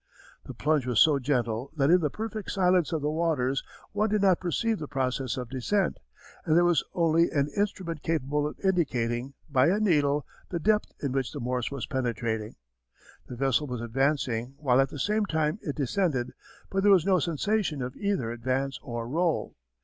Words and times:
The 0.45 0.55
plunge 0.55 0.87
was 0.87 0.99
so 0.99 1.19
gentle 1.19 1.71
that 1.77 1.91
in 1.91 2.01
the 2.01 2.09
perfect 2.09 2.49
silence 2.49 2.91
of 2.91 3.03
the 3.03 3.11
waters 3.11 3.61
one 3.91 4.09
did 4.09 4.23
not 4.23 4.39
perceive 4.39 4.79
the 4.79 4.87
process 4.87 5.37
of 5.37 5.47
descent, 5.51 5.99
and 6.43 6.57
there 6.57 6.65
was 6.65 6.83
only 6.95 7.29
an 7.29 7.49
instrument 7.55 8.01
capable 8.01 8.47
of 8.47 8.59
indicating, 8.61 9.35
by 9.47 9.67
a 9.67 9.79
needle, 9.79 10.25
the 10.49 10.57
depth 10.59 10.97
to 11.01 11.07
which 11.09 11.31
the 11.33 11.39
Morse 11.39 11.69
was 11.69 11.85
penetrating. 11.85 12.55
The 13.27 13.35
vessel 13.35 13.67
was 13.67 13.79
advancing 13.79 14.55
while 14.57 14.81
at 14.81 14.89
the 14.89 14.97
same 14.97 15.27
time 15.27 15.59
it 15.61 15.75
descended, 15.75 16.33
but 16.71 16.81
there 16.81 16.91
was 16.91 17.05
no 17.05 17.19
sensation 17.19 17.83
of 17.83 17.95
either 17.95 18.31
advance 18.31 18.79
or 18.81 19.07
roll. 19.07 19.55